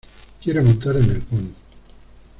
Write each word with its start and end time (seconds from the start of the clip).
Quiero 0.43 0.63
montar 0.63 0.95
en 0.97 1.03
el 1.11 1.19
pony. 1.19 1.55